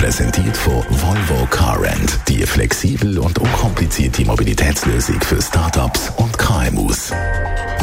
[0.00, 2.20] Präsentiert von Volvo Car Rent.
[2.26, 7.12] Die flexibel und unkomplizierte Mobilitätslösung für Startups und KMUs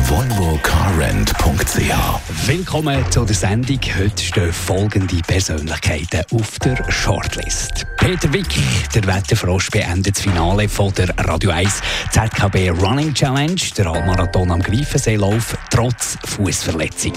[0.07, 2.47] volvocarrent.ch.
[2.47, 3.79] Willkommen zu der Sendung.
[4.00, 7.86] Heute stehen folgende Persönlichkeiten auf der Shortlist.
[7.97, 8.47] Peter Wick,
[8.96, 14.61] der Wetterfrosch, beendet das Finale von der Radio 1 ZKB Running Challenge, der Halbmarathon am
[14.61, 17.13] Greifenseelauf, trotz Fußverletzung.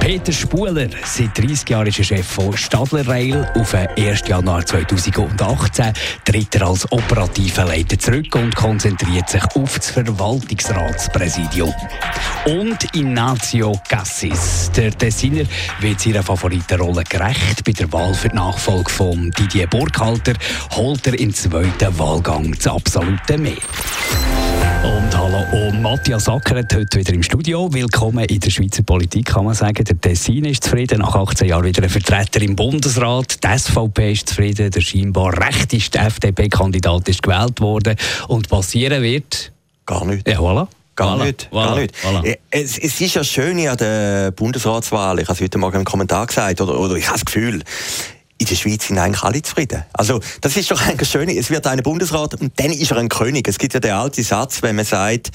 [0.00, 3.50] Peter Spuler, seit 30 Jahren ist er Chef von Stadler Rail.
[3.54, 4.28] Auf den 1.
[4.28, 11.72] Januar 2018 tritt er als operativer Leiter zurück und konzentriert sich auf das Verwaltungsratspräsidium.
[12.44, 15.44] Und Ignazio Cassis, der Designer,
[15.80, 17.64] wird seiner Favoritenrolle gerecht.
[17.64, 20.34] Bei der Wahl für die Nachfolge von Didier Burkhalter
[20.72, 23.56] holt er im zweiten Wahlgang das absolute Mehr.
[24.82, 27.72] Und hallo, und Matthias Ackeret heute wieder im Studio.
[27.72, 29.84] Willkommen in der Schweizer Politik, kann man sagen.
[29.84, 33.44] Der Tessin ist zufrieden, nach 18 Jahren wieder ein Vertreter im Bundesrat.
[33.44, 37.96] Die SVP ist zufrieden, der scheinbar rechteste FDP-Kandidat ist gewählt worden.
[38.26, 39.52] Und passieren wird...
[39.86, 40.28] Gar nichts.
[40.28, 40.66] Ja, voilà.
[40.96, 41.48] Gar voilà, nicht.
[41.52, 41.94] Voilà, gar nicht.
[42.02, 42.36] Voilà.
[42.50, 46.26] Es, es, ist ja schön an der Bundesratswahl, ich habe es heute Morgen im Kommentar
[46.26, 47.62] gesagt, oder, oder ich habe das Gefühl,
[48.42, 49.84] in der Schweiz sind eigentlich alle zufrieden.
[49.92, 51.28] Also, das ist doch eigentlich schön.
[51.28, 53.46] Es wird ein Bundesrat und dann ist er ein König.
[53.48, 55.30] Es gibt ja den alten Satz, wenn man sagt,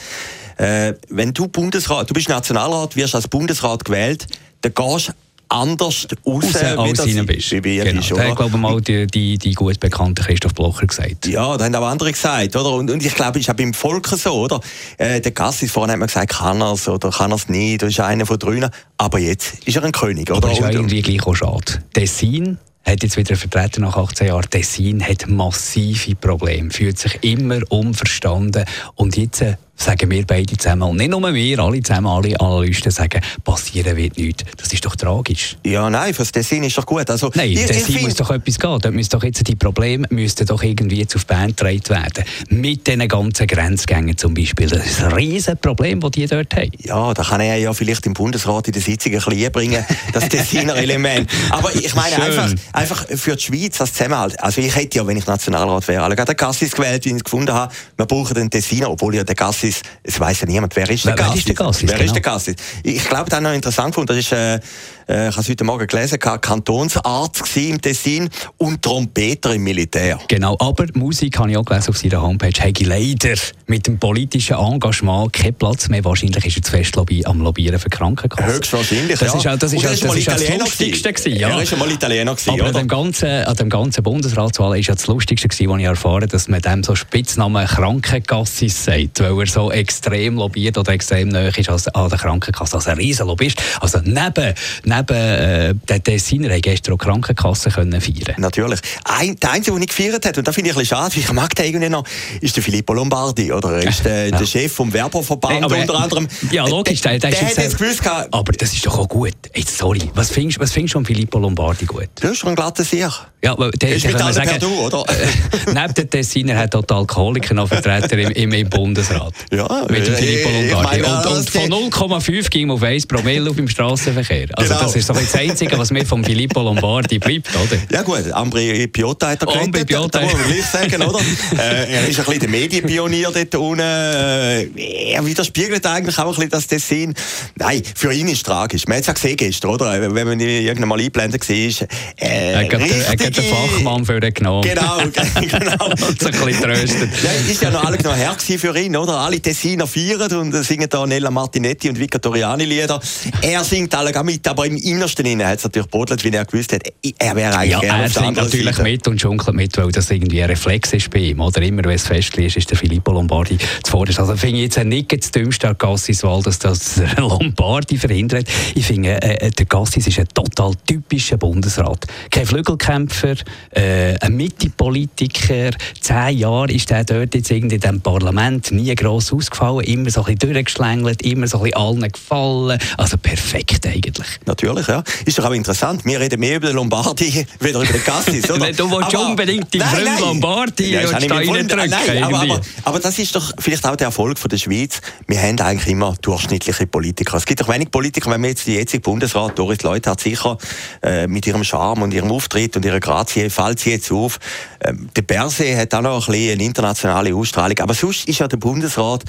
[0.58, 4.28] äh, wenn du Bundesrat, du bist Nationalrat, wirst als Bundesrat gewählt,
[4.62, 5.14] dann gehst
[5.50, 7.52] anders raus, raus als du bist.
[7.52, 8.00] Wie genau.
[8.00, 8.28] bist, oder?
[8.28, 11.28] Das glaube mal die, die, die gut bekannte Christoph Blocher gesagt.
[11.28, 12.72] Ja, da haben auch andere gesagt, oder?
[12.72, 14.60] Und, und ich glaube, es ist auch beim Volk so, oder?
[14.98, 17.82] Äh, der Gassis vorhin hat man gesagt, kann er es oder kann er es nicht,
[17.82, 18.70] das ist einer von drinnen.
[18.98, 20.38] Aber jetzt ist er ein König, oder?
[20.38, 21.84] Aber ist ja irgendwie gleich auch schade.
[21.94, 24.50] Tessin hat jetzt wieder vertreten nach 18 Jahren.
[24.50, 30.84] Tessin hat massive Probleme, fühlt sich immer unverstanden und jetzt äh, sagen wir beide zusammen,
[30.84, 34.44] und nicht nur wir, alle zusammen, alle Analysten sagen, passieren wird nichts.
[34.58, 35.56] Das ist doch tragisch.
[35.66, 37.10] Ja, nein, für das Tessin ist doch gut.
[37.10, 38.80] Also, nein, ich, Tessin ich muss doch etwas gehen.
[38.80, 42.24] Dort müssen doch jetzt die Probleme müssten doch irgendwie jetzt auf die Band getragen werden.
[42.50, 44.68] Mit diesen ganzen Grenzgängen zum Beispiel.
[44.68, 46.72] Das ist ein riesen Problem, das die dort haben.
[46.80, 50.28] Ja, da kann er ja vielleicht im Bundesrat in der Sitzung ein bisschen bringen, das
[50.30, 51.30] Tessiner Element.
[51.52, 54.42] Aber ich meine einfach, einfach für die Schweiz als Zusammenhalt.
[54.42, 57.16] Also ich hätte ja, wenn ich Nationalrat wäre, alle gerade den Gassis gewählt, wie ich
[57.16, 57.74] es gefunden habe.
[57.96, 59.67] Wir brauchen den Tessiner, obwohl ja der Gassis
[60.04, 61.34] es weiß ja niemand, wer ist der Gassis.
[61.34, 61.90] Wer ist der Gassis?
[61.90, 62.22] Wer genau.
[62.22, 62.56] Gassis?
[62.84, 64.60] Ich glaube, das ist noch interessant gefunden, das ist, äh,
[65.08, 70.20] äh, ich habe es heute Morgen gelesen, Kantonsarzt im Tessin und Trompeter im Militär.
[70.28, 73.36] Genau, aber Musik habe ich auch gelesen auf seiner Homepage, habe leider
[73.68, 76.04] mit dem politischen Engagement keinen Platz mehr.
[76.04, 78.54] Wahrscheinlich ist er zu fest Lobby, am Lobbyieren für Krankenkassen.
[78.54, 79.40] Höchstwahrscheinlich, das ja.
[79.40, 81.50] Ist auch, das ist, das ist das Lustigste gewesen, ja.
[81.50, 82.70] Er ist mal Italiener gewesen, Aber oder?
[82.70, 86.28] an dem ganzen, an dem ganzen Bundesratswahl ist ja das Lustigste gewesen, als ich erfahren
[86.28, 91.50] dass man dem so Spitznamen Krankenkassis sagt, weil er so extrem lobbyiert oder extrem nahe
[91.50, 92.76] ist an der Krankenkasse.
[92.76, 93.62] Also ein riesen Lobbyist.
[93.80, 94.54] Also neben,
[94.84, 98.80] neben neben äh, den Tessiner haben gestern auch Krankenkassen können feiern Natürlich.
[99.04, 101.32] Ein, der Einzige, der nicht gefeiert hat, und da finde ich ein bisschen schade, ich
[101.32, 102.04] mag den irgendwie noch,
[102.42, 103.82] ist der Filippo Lombardi, oder?
[103.82, 104.38] Er ist der, ja.
[104.38, 106.28] der Chef vom Werberverband aber, unter anderem.
[106.52, 107.02] Ja, logisch.
[107.02, 109.34] Der, der, der, hat jetzt gewusst, aber das ist doch auch gut.
[109.56, 112.10] Jetzt, sorry, was findest, was findest du von Filippo Lombardi gut?
[112.16, 112.98] Das ist schon ein glatter Sieg.
[113.44, 115.04] Ja, aber der, ist mit sagen, Perdu, oder?
[115.08, 115.28] Äh,
[115.74, 119.34] neben den Tessiner hat auch Alkoholiker noch Vertreter im, im, im, Bundesrat.
[119.52, 121.02] Ja, mit dem äh, Filippo Lombardi.
[121.02, 124.48] Meine, und, und von 0,5 ging auf 1 Promille auf dem Straßenverkehr.
[124.54, 124.87] Also genau.
[124.88, 127.78] Das ist doch das Einzige, was mir von Filippo Lombardi bleibt, oder?
[127.92, 130.22] Ja gut, Ambri Piotta hat er geredet, Ambri Piotta.
[130.22, 131.20] muss man gleich sagen, oder?
[131.58, 133.80] äh, er ist ein bisschen der Medienpionier dort unten.
[133.80, 137.14] Äh, er widerspiegelt eigentlich auch ein bisschen das Dessin.
[137.56, 138.88] Nein, für ihn ist es tragisch.
[138.88, 140.14] Man hat es ja gesehen gestern, oder?
[140.14, 141.56] Wenn man irgendwann mal eingeblendet war.
[141.56, 144.62] Äh, er hat den Fachmann für ihn genommen.
[144.62, 144.98] Genau,
[145.42, 145.86] genau.
[145.86, 147.10] und sich ein bisschen tröstet.
[147.24, 149.20] Ja, ist ja noch alles noch her für ihn, oder?
[149.20, 153.00] Alle Tessiner feiern und singen da Nella Martinetti und Vica Toriani Lieder.
[153.42, 156.84] Er singt alle mit, aber im Innersten hat es natürlich bodelt, wie er gewusst hat,
[157.20, 158.84] er wäre eigentlich ja, er singt natürlich Seite.
[158.84, 161.42] mit und schunkelt mit, weil das irgendwie ein Reflex ist bei ihm.
[161.42, 164.20] Oder immer, wenn es fest ist, ist der Filippo Lombardi zuvorderst.
[164.20, 168.48] Also finde ich jetzt nicht das dümmste an Gassis Wahl, dass das Lombardi verhindert.
[168.76, 172.06] Ich finde, äh, äh, der Gassis ist ein total typischer Bundesrat.
[172.30, 173.36] Kein Flügelkämpfer,
[173.72, 175.72] äh, ein Mitte-Politiker.
[176.00, 180.24] Zehn Jahre ist er dort jetzt irgendwie in diesem Parlament nie gross ausgefallen, immer so
[180.24, 182.80] ein bisschen durchgeschlängelt, immer so ein bisschen allen gefallen.
[182.98, 184.28] Also perfekt eigentlich.
[184.46, 185.04] Natürlich natürlich, ja.
[185.26, 186.04] Ist doch auch interessant.
[186.06, 188.72] Wir reden mehr über den Lombardi, wieder über den Cassis, oder?
[188.72, 191.90] du willst aber, unbedingt die Freund Lombardi ja, und Steine drücken.
[191.90, 195.02] Nein, aber, aber, aber, das ist doch vielleicht auch der Erfolg von der Schweiz.
[195.28, 197.38] Wir haben eigentlich immer durchschnittliche Politiker.
[197.38, 200.58] Es gibt doch wenig Politiker, wenn wir jetzt die jetzige Bundesrat, Doris Leute hat sicher
[201.02, 204.40] äh, mit ihrem Charme und ihrem Auftritt und ihrer Grazie fällt sie jetzt auf.
[204.82, 207.78] Ähm, der Berse hat auch noch ein bisschen eine internationale Ausstrahlung.
[207.80, 209.24] Aber sonst ist ja der Bundesrat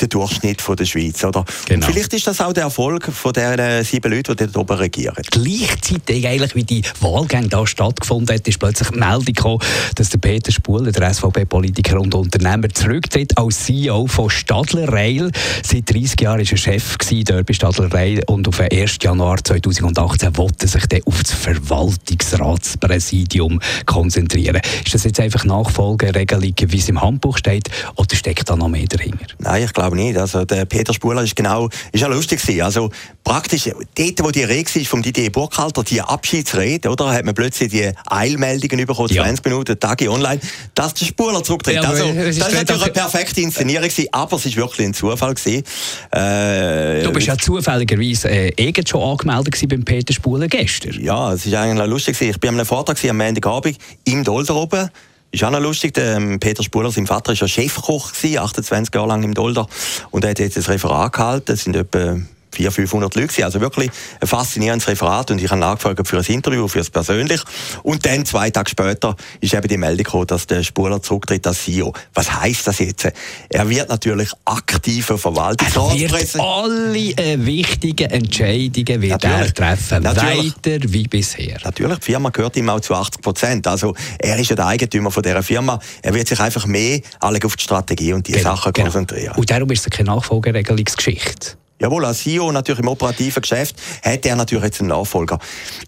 [0.00, 1.24] der Durchschnitt von der Schweiz.
[1.24, 1.44] Oder?
[1.66, 1.86] Genau.
[1.86, 5.22] vielleicht ist das auch der Erfolg von den sieben Leuten, die dort oben regieren.
[5.30, 9.60] Gleichzeitig, eigentlich, wie die Wahlgänge da stattgefunden hat, ist plötzlich die Meldung gekommen,
[9.94, 15.30] dass der Peter Spuhler, der SVP-Politiker und Unternehmer, zurücktritt als CEO von Stadler Rail.
[15.64, 18.98] Seit 30 Jahren war er Chef dort bei Stadler Rail und auf den 1.
[19.02, 24.60] Januar 2018 wollte er sich dann auf das Verwaltungsratspräsidium konzentrieren.
[24.84, 28.86] Ist das jetzt einfach Nachfolgeregelung, wie es im Handbuch steht, oder steckt da noch mehr
[28.86, 29.26] dahinter?
[29.38, 30.18] Nein, ich glaube glaube nicht.
[30.18, 32.62] Also der Peter Spuler ist genau, ist ja lustig gewesen.
[32.62, 32.90] Also
[33.24, 37.70] praktisch dort, wo die Rede war vom Didier Burkhalter, die Abschiedsrede, oder, hat man plötzlich
[37.70, 39.24] die Eilmeldungen bekommen, ja.
[39.24, 40.40] 20 Minuten, Tage online,
[40.74, 41.76] dass der Spuler zurücktritt.
[41.76, 45.34] Ja, also, das ist natürlich eine perfekte Inszenierung gewesen, aber es ist wirklich ein Zufall
[45.34, 45.62] gewesen.
[46.10, 51.00] Äh, du bist ja zufälligerweise äh, irgend schon angemeldet beim Peter Spuler gestern.
[51.02, 52.30] Ja, es ist eigentlich lustig gewesen.
[52.30, 54.90] Ich bin an einem Vortrag am Montagabend im Dolder oben
[55.36, 59.08] ist auch noch lustig, der ähm, Peter Spuler, sein Vater, war ja Chefkoch, 28 Jahre
[59.08, 59.66] lang im Dolder.
[60.10, 61.52] Und er hat jetzt ein Referat gehalten.
[61.52, 62.16] Es sind etwa
[62.56, 63.44] 400, 500 Leute.
[63.44, 67.40] Also wirklich ein faszinierendes Referat und ich habe nachgefragt für ein Interview, für es persönlich.
[67.82, 71.64] Und dann, zwei Tage später, ist eben die Meldung gekommen, dass der Spuler zurücktritt als
[71.64, 71.92] CEO.
[72.14, 73.08] Was heisst das jetzt?
[73.48, 76.44] Er wird natürlich aktiver Verwaltungsratspräsident.
[76.44, 80.54] alle äh, wichtigen Entscheidungen wird er treffen, natürlich.
[80.64, 81.58] weiter wie bisher.
[81.64, 83.66] Natürlich, die Firma gehört ihm auch zu 80 Prozent.
[83.66, 85.78] Also er ist ja der Eigentümer von dieser Firma.
[86.02, 88.86] Er wird sich einfach mehr auf die Strategie und die genau, Sachen genau.
[88.86, 89.34] konzentrieren.
[89.36, 91.56] Und darum ist es keine Nachfolgeregelungsgeschichte.
[91.78, 95.38] Jawohl, als CEO natürlich im operativen Geschäft hat er natürlich jetzt einen Nachfolger.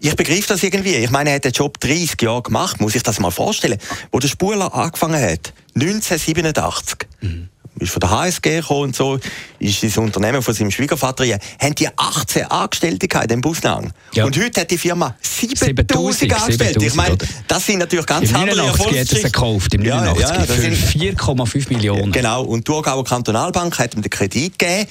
[0.01, 0.95] Ich begreife das irgendwie.
[0.95, 3.77] Ich meine, er hat den Job 30 Jahre gemacht, muss ich das mal vorstellen.
[4.11, 7.07] Wo der Spuler angefangen hat, 1987.
[7.21, 7.49] Mhm
[7.79, 9.19] ist von der HSG gekommen und so,
[9.59, 13.91] ist das Unternehmen von seinem Schwiegervater hier, haben die 18 Angestellte gehabt in Busnang.
[14.13, 14.25] Ja.
[14.25, 16.85] Und heute hat die Firma 7000 Angestellte.
[16.85, 19.17] Ich meine, das sind natürlich ganz Im andere Erfolgsgeschichten.
[19.17, 22.11] hat es gekauft, im 89 ja, ja, für 4,5 Millionen.
[22.11, 24.87] Genau, und die Thurgauer Kantonalbank hat ihm den Kredit gegeben,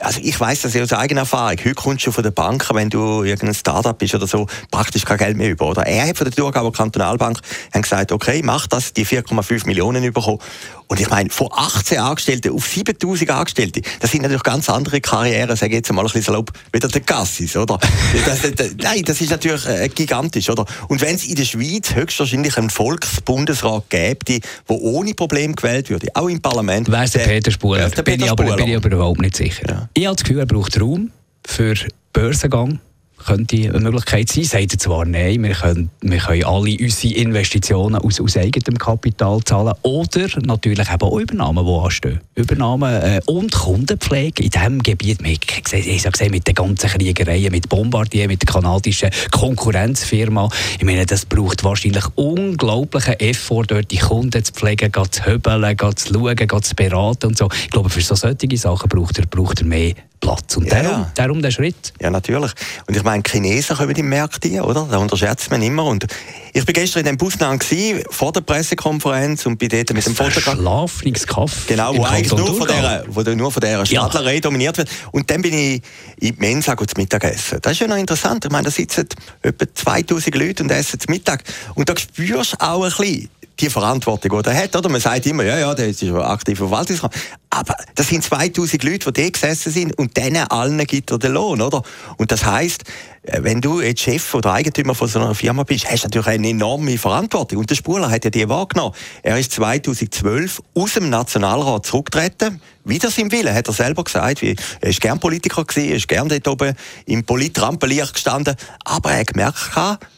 [0.00, 1.56] also ich weiß das ja aus eigener Erfahrung.
[1.58, 5.18] Heute kommst du von der Bank, wenn du irgendein Startup bist oder so, praktisch kein
[5.18, 5.66] Geld mehr über.
[5.66, 7.40] Oder er hat von der Thurgauer Kantonalbank
[7.72, 10.38] gesagt, okay, mach das, die 4,5 Millionen bekommen.
[10.86, 15.54] Und ich meine, von 18 Angestellten auf 7000 Angestellte, das sind natürlich ganz andere Karrieren,
[15.54, 17.78] sage ich jetzt mal ein bisschen salopp, wie der Gassis, oder?
[18.24, 20.64] das, das, nein, das ist natürlich äh, gigantisch, oder?
[20.88, 26.08] Und wenn es in der Schweiz höchstwahrscheinlich einen Volksbundesrat gäbe, der ohne Problem gewählt würde,
[26.14, 26.90] auch im Parlament.
[26.90, 27.90] Wäre der Peter Spuler?
[27.90, 29.68] Der bin, ich aber, bin ich aber überhaupt nicht sicher.
[29.68, 29.87] Ja.
[29.94, 31.10] Ich habe das Gefühl, er braucht Raum
[31.44, 31.74] für
[32.12, 32.80] Börsengang
[33.24, 34.44] könnte eine Möglichkeit sein.
[34.44, 39.74] Sagt zwar nein, wir können, wir können alle unsere Investitionen aus, aus eigenem Kapital zahlen
[39.82, 42.20] oder natürlich eben auch Übernahmen, die anstehen.
[42.34, 45.18] Übernahmen äh, und Kundenpflege in diesem Gebiet.
[45.22, 50.48] Ich habe gesehen, mit den ganzen Kriegereien, mit Bombardier, mit der kanadischen Konkurrenzfirma.
[50.78, 56.12] Ich meine, das braucht wahrscheinlich unglaublichen Effort, dort die Kunden zu pflegen, zu höbeln, zu
[56.12, 57.48] schauen, zu beraten und so.
[57.64, 60.56] Ich glaube, für so solche Sachen braucht er, braucht er mehr Platz.
[60.56, 61.92] Und ja, darum, darum der Schritt.
[62.00, 62.52] Ja, natürlich.
[62.86, 64.86] Und ich meine, Chinesen kommen in Märkte, oder?
[64.90, 65.84] Das unterschätzt man immer.
[65.84, 66.06] Und
[66.52, 67.62] ich war gestern in dem Busnang
[68.10, 70.56] vor der Pressekonferenz und bin dort mit dem Fotograf.
[70.56, 71.66] Schlafungskaff.
[71.66, 74.40] Genau, wo eigentlich nur von, der, wo nur von dieser Stadlerei ja.
[74.40, 74.90] dominiert wird.
[75.12, 75.82] Und dann bin ich
[76.18, 77.58] in die Mensa zu Mittag essen.
[77.62, 78.44] Das ist ja noch interessant.
[78.44, 79.08] Ich meine, da sitzen
[79.42, 81.44] etwa 2000 Leute und essen zu Mittag.
[81.74, 84.76] Und da spürst du auch ein bisschen, die Verantwortung, die er hat.
[84.76, 84.88] Oder?
[84.88, 87.12] Man sagt immer, ja, ja, der ist ein aktiver Verwaltungsrat.
[87.50, 91.32] Aber das sind 2000 Leute, die da gesessen sind und denen allen gibt er den
[91.32, 91.82] Lohn, oder?
[92.18, 92.84] Und das heisst,
[93.22, 96.28] äh, wenn du jetzt Chef oder Eigentümer von so einer Firma bist, hast du natürlich
[96.28, 97.58] eine enorme Verantwortung.
[97.58, 98.94] Und der Spuler hat ja die wahrgenommen.
[99.22, 102.60] Er ist 2012 aus dem Nationalrat zurückgetreten.
[102.84, 104.42] Wieder seinem Willen, hat er selber gesagt.
[104.42, 106.74] Er ist gern Politiker gewesen, er ist gern dort oben
[107.04, 108.56] im Politrampenlicht gestanden.
[108.84, 109.58] Aber er hat gemerkt,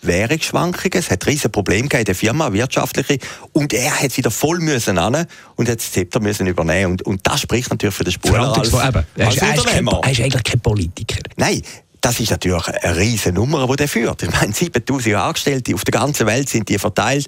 [0.03, 3.19] Währungsschwankungen, es hat riesen Probleme in der Firma, wirtschaftliche.
[3.53, 6.93] Und er hat wieder voll müssen an und hat das Zepter müssen übernehmen.
[6.93, 10.43] Und, und das spricht natürlich für den Spuler als, als er, ist, er, ist eigentlich
[10.43, 11.21] kein Politiker.
[11.37, 11.63] Nein,
[12.01, 14.23] das ist natürlich eine riesige Nummer, die er führt.
[14.23, 17.27] Ich meine, 7000 Angestellte auf der ganzen Welt sind die verteilt.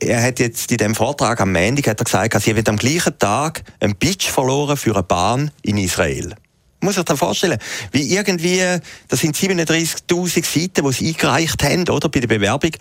[0.00, 2.76] Er hat jetzt in dem Vortrag am Montag hat er gesagt, dass er wird am
[2.76, 6.34] gleichen Tag einen Pitch verloren für eine Bahn in Israel.
[6.80, 7.58] Muss sich das vorstellen,
[7.92, 8.60] wie irgendwie,
[9.08, 12.72] das sind 37.000 Seiten, die sie eingereicht haben, oder, bei der Bewerbung.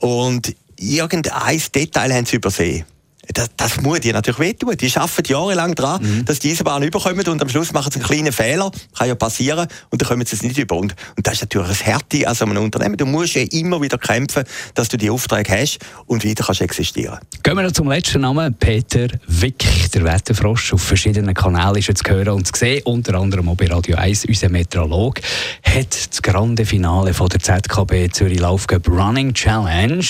[0.00, 2.84] Und irgendein Detail haben sie übersehen.
[3.32, 4.76] Das, das muss dir natürlich wehtun.
[4.76, 6.24] Die arbeiten jahrelang daran, mhm.
[6.24, 9.66] dass die Eisenbahn überkommen und am Schluss machen sie einen kleinen Fehler, kann ja passieren,
[9.90, 10.76] und dann kommen sie es nicht über.
[10.76, 12.96] Und, und das ist natürlich ein Härte also einem Unternehmen.
[12.96, 17.18] Du musst ja immer wieder kämpfen, dass du die Aufträge hast und weiter kannst existieren.
[17.42, 20.72] Gehen wir noch zum letzten Namen, Peter Wick, der Wetterfrosch.
[20.72, 23.96] Auf verschiedenen Kanälen ist er zu hören und zu sehen, unter anderem auch bei Radio
[23.96, 25.20] 1, unser Meteorolog,
[25.62, 30.04] hat das grande Finale von der ZKB Zürich Laufcup Running Challenge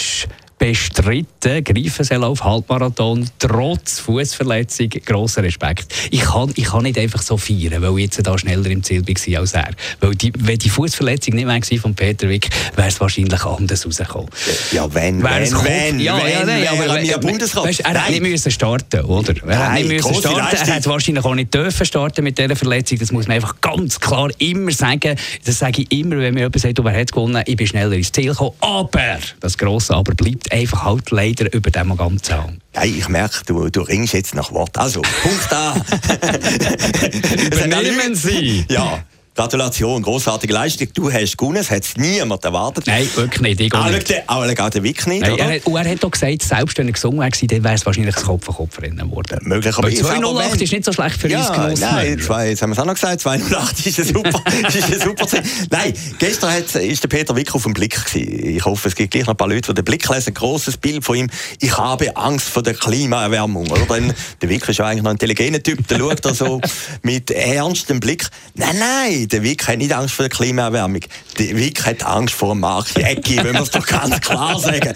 [0.58, 1.62] bestritten.
[1.64, 4.88] Greifensellauf, Halbmarathon, trotz Fußverletzung.
[5.04, 5.94] Grosser Respekt.
[6.10, 9.06] Ich kann, ich kann nicht einfach so feiern, weil ich jetzt da schneller im Ziel
[9.06, 9.70] war als er.
[10.00, 13.86] Weil die, wenn die Fußverletzung nicht mehr war von Peter Wick, wäre es wahrscheinlich anders
[13.86, 14.30] rausgekommen.
[14.72, 17.64] Ja, wenn, wenn, kommt, wenn, ja, wenn, ja, nein, aber wenn, wenn, Bundesrat.
[17.64, 19.34] Weißt, er hätte nicht müssen starten, oder?
[19.36, 20.56] Er nein, hätte nicht müssen starten.
[20.56, 22.98] Er hätte wahrscheinlich auch nicht dürfen starten mit dieser Verletzung.
[22.98, 25.16] Das muss man einfach ganz klar immer sagen.
[25.44, 28.10] Das sage ich immer, wenn mir jemand sagt, wer hat gewonnen, ich bin schneller ins
[28.10, 28.52] Ziel gekommen.
[28.60, 32.60] Aber, das grosse Aber bleibt einfach halt leider über dem ganzen an.
[32.74, 34.76] Ja, ich merke, du, du ringst jetzt nach Wort.
[34.78, 35.74] Also, Punkt A.
[37.46, 38.64] Übernehmen Sie!
[38.68, 39.04] Ja.
[39.36, 40.88] Gratulation, großartige Leistung.
[40.94, 42.86] Du hast gewonnen, es hat niemand erwartet.
[42.86, 43.60] Nein, wirklich nicht.
[43.60, 44.60] Ich auch nicht.
[44.60, 46.92] Auch der Wick nicht, Nein, er, hat, und er hat auch gesagt, selbst wenn er
[46.92, 49.38] gesungen wäre, dann wäre es wahrscheinlich das Kopf an Kopf rennen worden.
[49.42, 50.02] Möglicherweise.
[50.02, 51.80] 208 ist nicht so schlecht für ja, uns Genossen.
[51.80, 55.00] Nein, zwei, jetzt haben wir es auch noch gesagt, 208 ist ein super, ist ein
[55.00, 55.26] super
[55.70, 58.56] Nein, gestern hat, ist der Peter Wick auf dem Blick gewesen.
[58.56, 60.28] Ich hoffe, es gibt gleich noch ein paar Leute, die den Blick lesen.
[60.28, 61.30] Ein grosses Bild von ihm.
[61.60, 63.70] Ich habe Angst vor der Klimaerwärmung.
[63.70, 63.84] Oder?
[63.84, 65.86] Denn der Wick ist ja eigentlich noch ein intelligenter Typ.
[65.88, 66.60] Der schaut da so
[67.02, 68.28] mit ernstem Blick.
[68.54, 71.00] Nein, nein, der Wick hat nicht Angst vor der Klimaerwärmung.
[71.38, 74.92] Die Wick hat Angst vor dem Mark Jäcki, wenn wir es doch ganz klar sagen.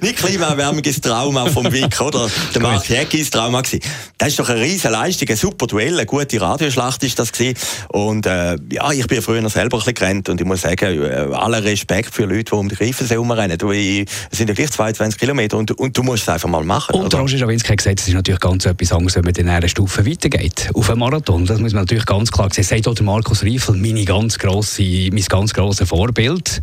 [0.00, 2.28] Nicht Klimaerwärmung ist Trauma vom Wick, oder?
[2.54, 3.80] Der Mark Jäcki ist Trauma gewesen.
[4.18, 7.56] Das ist doch eine riesige Leistung, ein super Duell, eine gute Radioschlacht ist das gewesen.
[7.88, 11.02] Und äh, ja, ich bin früher noch selber ein bisschen gerannt und ich muss sagen,
[11.02, 13.58] äh, aller Respekt für Leute, die um die Greifensee herumrennen.
[13.60, 16.94] Es sind ja gleich 22 Kilometer und, und du musst es einfach mal machen.
[16.94, 19.68] Und Roger Schawinski hat gesagt, es ist natürlich ganz etwas anderes, wenn man in einer
[19.68, 20.70] Stufe weitergeht.
[20.74, 22.64] Auf einem Marathon, das muss man natürlich ganz klar sehen.
[22.64, 26.62] Sagt auch der Markus Riefel, meine ganz grosse, mein ganz grosses Vorbild,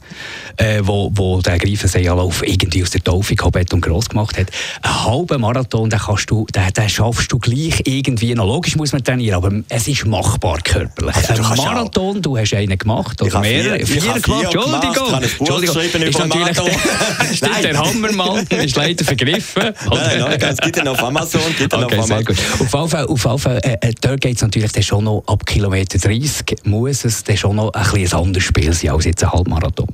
[0.58, 4.48] äh, wo, wo der Greifenseeanlauf irgendwie aus der Taufe gehoben und gross gemacht hat.
[4.82, 8.46] Einen halben Marathon, den, kannst du, den, den schaffst du gleich irgendwie noch.
[8.46, 11.16] Logisch muss man trainieren, aber es ist machbar körperlich.
[11.16, 13.86] Also, Ein Marathon, du hast einen gemacht oder mehrere.
[13.86, 15.14] Vier, vier, gemacht, Entschuldigung.
[15.40, 16.08] Entschuldigung.
[16.08, 19.64] Ist natürlich der, stimmt, der Hammermann ist leider vergriffen.
[19.90, 21.42] Nein, nein, es gibt ihn auf Amazon.
[21.58, 22.36] Gibt okay, auf Amazon.
[22.54, 25.46] Auf jeden Fall, auf jeden Fall äh, äh dort geht es natürlich schon noch ab
[25.46, 29.32] Kilometer 30, muss es dann schon noch ein bisschen anderes Spiel sein als jetzt ein
[29.32, 29.88] Halbmarathon.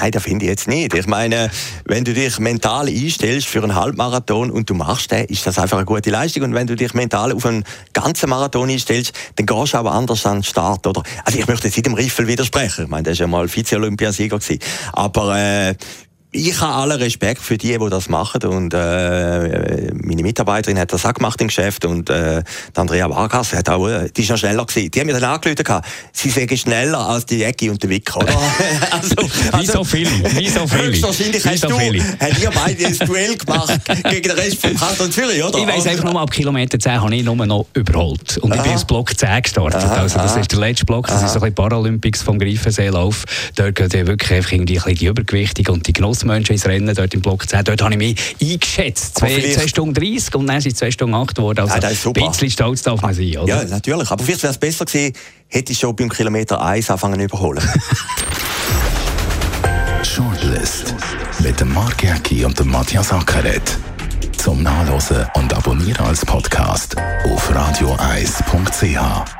[0.00, 0.94] Nein, das finde ich jetzt nicht.
[0.94, 1.50] Ich meine,
[1.84, 5.76] wenn du dich mental einstellst für einen Halbmarathon und du machst den, ist das einfach
[5.76, 6.44] eine gute Leistung.
[6.44, 10.24] Und wenn du dich mental auf einen ganzen Marathon einstellst, dann gehst du aber anders
[10.24, 11.02] an den Start, oder?
[11.24, 12.84] Also ich möchte jetzt nicht dem Riffel widersprechen.
[12.84, 14.38] Ich meine, der ist ja mal Vize-Olympiasieger.
[14.92, 15.74] Aber äh,
[16.32, 21.04] ich habe alle Respekt für die, die das machen und äh, meine Mitarbeiterin hat das
[21.04, 22.42] auch gemacht im Geschäft und äh,
[22.74, 24.90] Andrea Vargas hat auch, äh, die ist noch schneller gewesen.
[24.92, 25.82] Die haben mir dann angerufen,
[26.12, 28.28] sie sägen schneller als die Ecki und der Wick, oder?
[28.92, 29.14] also,
[29.52, 30.84] also, wie so viele, wie so viele.
[30.84, 35.10] Höchstwahrscheinlich hast so du, habt ihr beide ein Duell gemacht gegen den Rest vom Kanton
[35.10, 35.58] Zürich, oder?
[35.58, 38.58] Ich weiss einfach nur, ab Kilometer 10 habe ich nur noch überholt und aha.
[38.58, 39.82] ich bin ins Block 10 gestartet.
[39.82, 40.40] Aha, also das aha.
[40.40, 43.24] ist der letzte Block, das ist so ein bisschen Paralympics vom Greifenseelauf.
[43.56, 46.94] Dort geht wirklich einfach irgendwie ein bisschen die Übergewichtung und die Genuss Menschen ins Rennen,
[46.94, 47.64] dort im Block 10.
[47.64, 49.18] Dort habe ich mich eingeschätzt.
[49.18, 51.60] 2 Stunden 30 und dann sind es 2 Stunden 8 geworden.
[51.60, 52.22] Also ja, das ist super.
[52.22, 53.62] ein bisschen stolz darf man sein, oder?
[53.62, 54.10] Ja, natürlich.
[54.10, 55.14] Aber vielleicht wäre es besser gewesen,
[55.48, 57.62] hätte ich schon beim Kilometer 1 anfangen zu überholen.
[60.02, 60.94] Shortlist
[61.40, 63.78] mit dem Mark Jäcki und dem Matthias Ackeret.
[64.36, 69.39] Zum Nachlesen und Abonnieren als Podcast auf radioeis.ch.